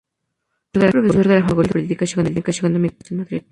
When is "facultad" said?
1.47-1.73